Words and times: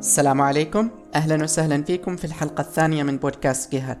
السلام 0.00 0.40
عليكم. 0.40 0.90
أهلا 1.14 1.42
وسهلا 1.42 1.82
فيكم 1.82 2.16
في 2.16 2.24
الحلقة 2.24 2.60
الثانية 2.60 3.02
من 3.02 3.16
بودكاست 3.16 3.72
جهاد. 3.72 3.98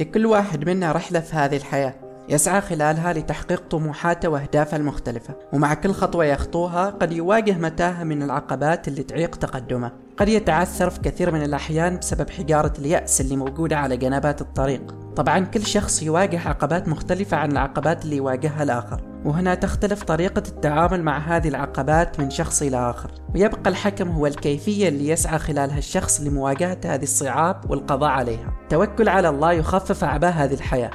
لكل 0.00 0.26
واحد 0.26 0.68
منا 0.68 0.92
رحلة 0.92 1.20
في 1.20 1.36
هذه 1.36 1.56
الحياة 1.56 1.94
يسعى 2.28 2.60
خلالها 2.60 3.12
لتحقيق 3.12 3.68
طموحاته 3.70 4.28
وأهدافه 4.28 4.76
المختلفة 4.76 5.34
ومع 5.52 5.74
كل 5.74 5.92
خطوة 5.92 6.24
يخطوها 6.24 6.90
قد 6.90 7.12
يواجه 7.12 7.58
متاهة 7.58 8.04
من 8.04 8.22
العقبات 8.22 8.88
اللي 8.88 9.02
تعيق 9.02 9.36
تقدمه. 9.36 9.92
قد 10.16 10.28
يتعثر 10.28 10.90
في 10.90 11.00
كثير 11.00 11.30
من 11.30 11.42
الأحيان 11.42 11.98
بسبب 11.98 12.30
حجارة 12.30 12.72
اليأس 12.78 13.20
اللي 13.20 13.36
موجودة 13.36 13.76
على 13.76 13.96
جنبات 13.96 14.40
الطريق. 14.40 14.94
طبعا 15.16 15.38
كل 15.38 15.66
شخص 15.66 16.02
يواجه 16.02 16.48
عقبات 16.48 16.88
مختلفة 16.88 17.36
عن 17.36 17.52
العقبات 17.52 18.04
اللي 18.04 18.16
يواجهها 18.16 18.62
الآخر. 18.62 19.09
وهنا 19.24 19.54
تختلف 19.54 20.02
طريقة 20.02 20.42
التعامل 20.48 21.02
مع 21.02 21.18
هذه 21.18 21.48
العقبات 21.48 22.20
من 22.20 22.30
شخص 22.30 22.62
إلى 22.62 22.90
آخر. 22.90 23.10
ويبقى 23.34 23.70
الحكم 23.70 24.08
هو 24.08 24.26
الكيفية 24.26 24.88
اللي 24.88 25.08
يسعى 25.08 25.38
خلالها 25.38 25.78
الشخص 25.78 26.20
لمواجهة 26.20 26.78
هذه 26.84 27.02
الصعاب 27.02 27.70
والقضاء 27.70 28.10
عليها. 28.10 28.52
توكل 28.68 29.08
على 29.08 29.28
الله 29.28 29.52
يخفف 29.52 30.04
أعباء 30.04 30.32
هذه 30.32 30.54
الحياة 30.54 30.90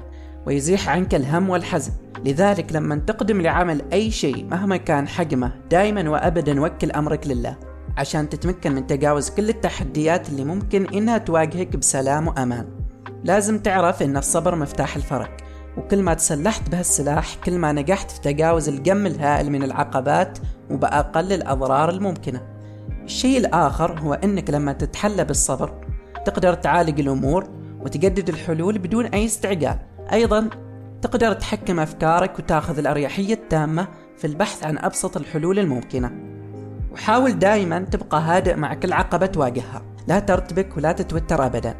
ويزيح 0.47 0.89
عنك 0.89 1.15
الهم 1.15 1.49
والحزن 1.49 1.91
لذلك 2.25 2.73
لما 2.73 2.95
تقدم 2.95 3.41
لعمل 3.41 3.81
أي 3.93 4.11
شيء 4.11 4.45
مهما 4.45 4.77
كان 4.77 5.07
حجمه 5.07 5.51
دائما 5.71 6.09
وأبدا 6.09 6.61
وكل 6.61 6.91
أمرك 6.91 7.27
لله 7.27 7.57
عشان 7.97 8.29
تتمكن 8.29 8.71
من 8.71 8.87
تجاوز 8.87 9.29
كل 9.29 9.49
التحديات 9.49 10.29
اللي 10.29 10.43
ممكن 10.43 10.85
إنها 10.85 11.17
تواجهك 11.17 11.75
بسلام 11.75 12.27
وأمان. 12.27 12.67
لازم 13.23 13.59
تعرف 13.59 14.03
إن 14.03 14.17
الصبر 14.17 14.55
مفتاح 14.55 14.95
الفرج. 14.95 15.44
وكل 15.77 16.01
ما 16.01 16.13
تسلحت 16.13 16.69
بهالسلاح 16.69 17.35
كل 17.35 17.57
ما 17.57 17.71
نجحت 17.71 18.11
في 18.11 18.21
تجاوز 18.21 18.69
الكم 18.69 19.05
الهائل 19.05 19.51
من 19.51 19.63
العقبات 19.63 20.37
وبأقل 20.71 21.33
الأضرار 21.33 21.89
الممكنة. 21.89 22.41
الشيء 23.03 23.37
الآخر 23.37 23.99
هو 23.99 24.13
أنك 24.13 24.49
لما 24.49 24.73
تتحلى 24.73 25.25
بالصبر 25.25 25.73
تقدر 26.25 26.53
تعالج 26.53 26.99
الأمور 26.99 27.49
وتجدد 27.81 28.29
الحلول 28.29 28.77
بدون 28.77 29.05
أي 29.05 29.25
استعجال. 29.25 29.77
أيضا 30.13 30.49
تقدر 31.01 31.33
تحكم 31.33 31.79
أفكارك 31.79 32.39
وتأخذ 32.39 32.77
الأريحية 32.77 33.33
التامة 33.33 33.87
في 34.17 34.27
البحث 34.27 34.65
عن 34.65 34.77
أبسط 34.77 35.17
الحلول 35.17 35.59
الممكنة. 35.59 36.11
وحاول 36.91 37.39
دائما 37.39 37.79
تبقى 37.79 38.21
هادئ 38.21 38.55
مع 38.55 38.73
كل 38.73 38.93
عقبة 38.93 39.25
تواجهها. 39.25 39.81
لا 40.07 40.19
ترتبك 40.19 40.77
ولا 40.77 40.91
تتوتر 40.91 41.45
أبدا. 41.45 41.75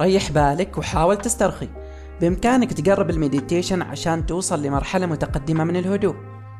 ريح 0.00 0.32
بالك 0.32 0.78
وحاول 0.78 1.16
تسترخي. 1.16 1.68
بإمكانك 2.20 2.72
تقرب 2.72 3.10
المديتيشن 3.10 3.82
عشان 3.82 4.26
توصل 4.26 4.62
لمرحلة 4.62 5.06
متقدمة 5.06 5.64
من 5.64 5.76
الهدوء. 5.76 6.14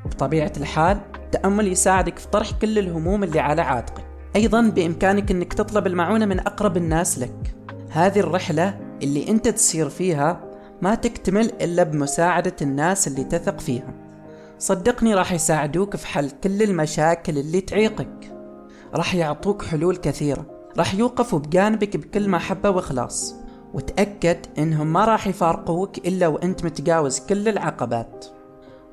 وبطبيعة 0.05 0.53
الحال 0.57 1.01
التأمل 1.15 1.69
يساعدك 1.69 2.19
في 2.19 2.29
طرح 2.29 2.51
كل 2.51 2.79
الهموم 2.79 3.25
اللي 3.25 3.41
على 3.41 3.63
عاتقك. 3.63 4.05
أيضا 4.37 4.63
بإمكانك 4.63 5.31
أنك 5.31 5.53
تطلب 5.53 5.87
المعونة 5.87 6.27
من 6.27 6.41
أقرب 6.41 6.77
الناس 6.77 7.19
لك. 7.19 7.55
هذه 7.91 8.21
الرحلة 8.21 8.81
اللي 9.03 9.29
أنت 9.29 9.49
تسير 9.49 9.89
فيها 9.89 10.41
ما 10.83 10.95
تكتمل 10.95 11.51
إلا 11.61 11.83
بمساعدة 11.83 12.57
الناس 12.63 13.09
اللي 13.09 13.25
تثق 13.25 13.61
فيها. 13.61 13.95
صدقني 14.59 15.15
راح 15.15 15.33
يساعدوك 15.33 15.97
في 15.97 16.07
حل 16.07 16.31
كل 16.31 16.63
المشاكل 16.63 17.39
اللي 17.39 17.61
تعيقك. 17.61 18.35
راح 18.95 19.15
يعطوك 19.15 19.65
حلول 19.65 19.97
كثيرة. 19.97 20.47
راح 20.79 20.95
يوقفوا 20.95 21.39
بجانبك 21.39 21.97
بكل 21.97 22.29
محبة 22.29 22.71
وإخلاص. 22.71 23.35
وتأكد 23.75 24.37
إنهم 24.59 24.93
ما 24.93 25.05
راح 25.05 25.27
يفارقوك 25.27 25.99
إلا 25.99 26.27
وأنت 26.27 26.65
متجاوز 26.65 27.19
كل 27.19 27.49
العقبات. 27.49 28.27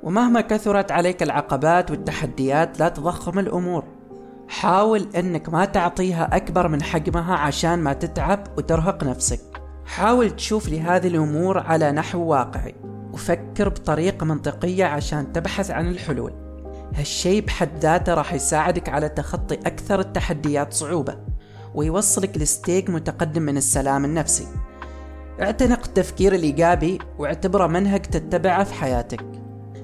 ومهما 0.04 0.42
كثرت 0.42 0.92
عليك 0.92 1.24
العقبات 1.24 1.92
والتحديات 1.92 2.80
لا 2.80 2.90
تضخم 2.90 3.40
الأمور. 3.40 3.84
حاول 4.48 5.08
إنك 5.16 5.50
ما 5.50 5.66
تعطيها 5.66 6.36
أكبر 6.36 6.68
من 6.68 6.84
حجمها 6.84 7.36
عشان 7.36 7.80
ما 7.80 7.94
تتعب 7.94 8.48
وترهق 8.58 9.04
نفسك. 9.04 9.62
حاول 9.86 10.30
تشوف 10.30 10.70
لهذه 10.70 11.08
الأمور 11.08 11.58
على 11.58 11.92
نحو 11.92 12.20
واقعي. 12.20 12.76
وفكر 13.14 13.70
بطريقة 13.70 14.26
منطقية 14.26 14.86
عشان 14.86 15.34
تبحث 15.34 15.72
عن 15.72 15.88
الحلول. 15.88 16.34
هالشي 16.96 17.42
بحد 17.42 17.70
ذاته 17.80 18.14
راح 18.14 18.34
يساعدك 18.34 18.90
على 18.90 19.10
تخطي 19.10 19.56
أكثر 19.56 20.00
التحديات 20.00 20.74
صعوبة 20.74 21.18
ويوصلك 21.76 22.38
لستيج 22.38 22.92
متقدم 22.92 23.42
من 23.42 23.58
السلام 23.58 24.06
النفسي. 24.06 24.48
اعتنق 25.42 25.86
التفكير 25.86 26.36
الإيجابي 26.36 27.00
واعتبره 27.20 27.68
منهج 27.68 28.02
تتبعه 28.02 28.64
في 28.64 28.74
حياتك. 28.74 29.26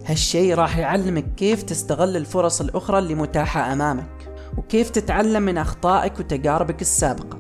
هالشي 0.05 0.53
راح 0.53 0.77
يعلمك 0.77 1.35
كيف 1.35 1.63
تستغل 1.63 2.17
الفرص 2.17 2.61
الأخرى 2.61 2.99
اللي 2.99 3.15
متاحة 3.15 3.73
أمامك 3.73 4.29
وكيف 4.57 4.89
تتعلم 4.89 5.43
من 5.43 5.57
أخطائك 5.57 6.19
وتجاربك 6.19 6.81
السابقة. 6.81 7.39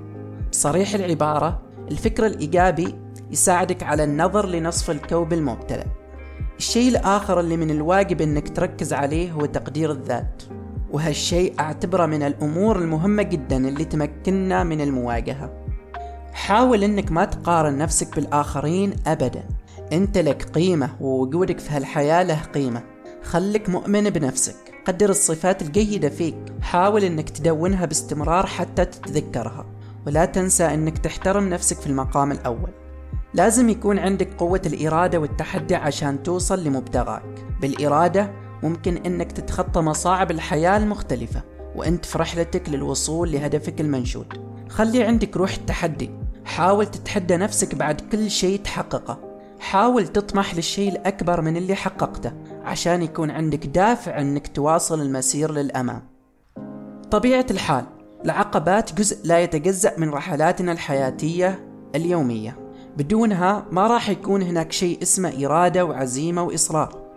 بصريح 0.51 0.93
العبارة 0.93 1.61
الفكر 1.91 2.25
الإيجابي 2.25 2.95
يساعدك 3.31 3.83
على 3.83 4.03
النظر 4.03 4.45
لنصف 4.45 4.91
الكوب 4.91 5.33
المبتلى. 5.33 5.85
الشيء 6.57 6.89
الآخر 6.89 7.39
اللي 7.39 7.57
من 7.57 7.69
الواجب 7.69 8.21
أنك 8.21 8.55
تركز 8.55 8.93
عليه 8.93 9.31
هو 9.31 9.45
تقدير 9.45 9.91
الذات 9.91 10.43
وهالشيء 10.91 11.53
أعتبره 11.59 12.05
من 12.05 12.23
الأمور 12.23 12.79
المهمة 12.79 13.23
جدا 13.23 13.57
اللي 13.67 13.85
تمكننا 13.85 14.63
من 14.63 14.81
المواجهة. 14.81 15.66
حاول 16.37 16.83
أنك 16.83 17.11
ما 17.11 17.25
تقارن 17.25 17.77
نفسك 17.77 18.15
بالآخرين 18.15 18.95
أبدا. 19.07 19.43
أنت 19.93 20.17
لك 20.17 20.43
قيمة 20.43 20.89
ووجودك 21.01 21.59
في 21.59 21.69
هالحياة 21.69 22.23
له 22.23 22.41
قيمة. 22.41 22.83
خلك 23.23 23.69
مؤمن 23.69 24.09
بنفسك. 24.09 24.55
قدر 24.85 25.09
الصفات 25.09 25.61
الجيدة 25.61 26.09
فيك. 26.09 26.35
حاول 26.61 27.03
أنك 27.03 27.29
تدونها 27.29 27.85
باستمرار 27.85 28.45
حتى 28.45 28.85
تتذكرها. 28.85 29.65
ولا 30.07 30.25
تنسى 30.25 30.63
أنك 30.63 30.97
تحترم 30.97 31.49
نفسك 31.49 31.77
في 31.79 31.87
المقام 31.87 32.31
الأول. 32.31 32.69
لازم 33.33 33.69
يكون 33.69 33.99
عندك 33.99 34.33
قوة 34.33 34.61
الإرادة 34.65 35.19
والتحدي 35.19 35.75
عشان 35.75 36.23
توصل 36.23 36.63
لمبتغاك. 36.63 37.45
بالإرادة 37.61 38.31
ممكن 38.63 38.97
أنك 38.97 39.31
تتخطى 39.31 39.81
مصاعب 39.81 40.31
الحياة 40.31 40.77
المختلفة. 40.77 41.41
وأنت 41.75 42.05
في 42.05 42.17
رحلتك 42.17 42.69
للوصول 42.69 43.31
لهدفك 43.31 43.81
المنشود. 43.81 44.57
خلي 44.69 45.03
عندك 45.03 45.37
روح 45.37 45.53
التحدي. 45.53 46.16
حاول 46.47 46.85
تتحدى 46.85 47.37
نفسك 47.37 47.75
بعد 47.75 48.01
كل 48.01 48.31
شيء 48.31 48.59
تحققه. 48.59 49.19
حاول 49.59 50.07
تطمح 50.07 50.55
للشيء 50.55 50.91
الأكبر 50.91 51.41
من 51.41 51.57
اللي 51.57 51.75
حققته 51.75 52.31
عشان 52.63 53.01
يكون 53.01 53.31
عندك 53.31 53.65
دافع 53.65 54.21
أنك 54.21 54.47
تواصل 54.47 55.01
المسير 55.01 55.51
للأمام. 55.51 56.03
طبيعة 57.11 57.45
الحال 57.51 57.85
العقبات 58.25 58.93
جزء 58.93 59.17
لا 59.23 59.39
يتجزأ 59.39 59.93
من 59.97 60.09
رحلاتنا 60.09 60.71
الحياتية 60.71 61.67
اليومية. 61.95 62.57
بدونها 62.97 63.65
ما 63.71 63.87
راح 63.87 64.09
يكون 64.09 64.41
هناك 64.41 64.71
شيء 64.71 65.01
اسمه 65.01 65.45
إرادة 65.45 65.85
وعزيمة 65.85 66.43
وإصرار. 66.43 67.07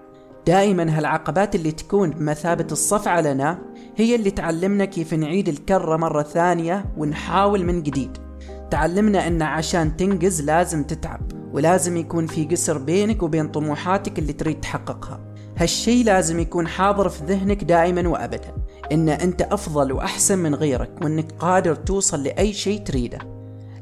دائما 0.47 0.99
هالعقبات 0.99 1.55
اللي 1.55 1.73
تكون 1.73 2.11
بمثابة 2.11 2.67
الصفعة 2.73 3.21
لنا 3.21 3.59
هي 3.97 4.15
اللي 4.15 4.31
تعلمنا 4.31 4.85
كيف 4.85 5.15
نعيد 5.15 5.49
الكرة 5.49 5.97
مرة 5.97 6.23
ثانية 6.23 6.85
ونحاول 6.97 7.65
من 7.65 7.83
جديد. 7.83 8.30
تعلمنا 8.71 9.27
إن 9.27 9.43
عشان 9.43 9.97
تنجز 9.97 10.43
لازم 10.43 10.83
تتعب 10.83 11.21
ولازم 11.53 11.97
يكون 11.97 12.27
في 12.27 12.45
قسر 12.45 12.79
بينك 12.79 13.23
وبين 13.23 13.49
طموحاتك 13.49 14.19
اللي 14.19 14.33
تريد 14.33 14.61
تحققها. 14.61 15.21
هالشي 15.57 16.03
لازم 16.03 16.41
يكون 16.41 16.69
حاضر 16.69 17.09
في 17.09 17.25
ذهنك 17.25 17.65
دائما 17.65 18.09
وابدا 18.09 18.55
إن 18.93 19.09
أنت 19.09 19.43
أفضل 19.43 19.93
وأحسن 19.93 20.39
من 20.39 20.55
غيرك 20.55 20.91
وإنك 21.03 21.33
قادر 21.39 21.75
توصل 21.75 22.23
لأي 22.23 22.53
شيء 22.53 22.83
تريده. 22.83 23.19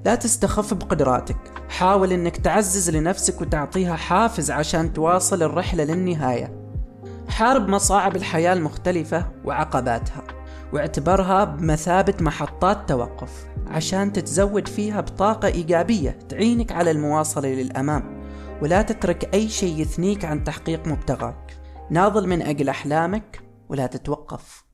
لا 0.04 0.14
تستخف 0.14 0.74
بقدراتك 0.74 1.36
حاول 1.68 2.12
إنك 2.12 2.36
تعزز 2.36 2.90
لنفسك 2.90 3.40
وتعطيها 3.40 3.96
حافز 3.96 4.50
عشان 4.50 4.92
تواصل 4.92 5.42
الرحلة 5.42 5.84
للنهاية. 5.84 6.52
حارب 7.28 7.68
مصاعب 7.68 8.16
الحياة 8.16 8.52
المختلفة 8.52 9.26
وعقباتها. 9.44 10.37
واعتبرها 10.72 11.44
بمثابة 11.44 12.14
محطات 12.20 12.88
توقف 12.88 13.46
عشان 13.66 14.12
تتزود 14.12 14.68
فيها 14.68 15.00
بطاقة 15.00 15.48
إيجابية 15.48 16.10
تعينك 16.28 16.72
على 16.72 16.90
المواصلة 16.90 17.48
للأمام 17.48 18.24
ولا 18.62 18.82
تترك 18.82 19.34
أي 19.34 19.48
شيء 19.48 19.80
يثنيك 19.80 20.24
عن 20.24 20.44
تحقيق 20.44 20.86
مبتغاك. 20.86 21.56
ناضل 21.90 22.28
من 22.28 22.42
أجل 22.42 22.68
أحلامك 22.68 23.40
ولا 23.68 23.86
تتوقف. 23.86 24.67